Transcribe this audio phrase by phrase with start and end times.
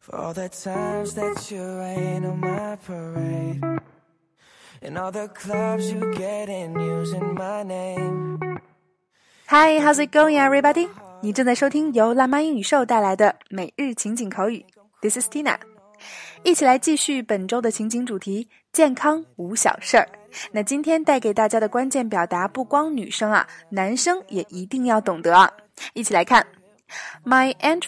[0.00, 3.60] For all the times that you rain on my parade.
[4.82, 8.60] And all the clubs you get in using my name.
[9.48, 10.88] Hi, how's it going, everybody?
[11.22, 14.64] 你正在收听由辣妈英语秀带来的每日情景口语。
[15.00, 15.56] This is Tina，
[16.42, 20.08] 一起来继续本周的情景主题：健康无小事儿。
[20.52, 25.50] 那今天带给大家的关键表达，不光女生啊，男生也一定要懂得啊。
[25.94, 26.46] 一起来看
[27.24, 27.80] ，My Aunt